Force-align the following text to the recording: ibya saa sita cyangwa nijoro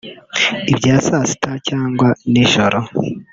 ibya 0.71 0.95
saa 1.07 1.25
sita 1.29 1.51
cyangwa 1.67 2.07
nijoro 2.31 2.79